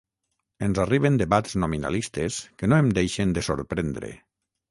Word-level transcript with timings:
Ens 0.67 0.79
arriben 0.83 1.19
debats 1.21 1.53
nominalistes 1.65 2.39
que 2.61 2.69
no 2.73 2.81
em 2.85 2.91
deixen 3.01 3.35
de 3.39 3.47
sorprendre. 3.51 4.13